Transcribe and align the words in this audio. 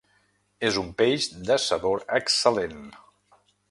És 0.69 0.79
un 0.83 0.89
peix 1.03 1.29
de 1.51 1.59
sabor 1.67 2.09
excel·lent. 2.21 2.85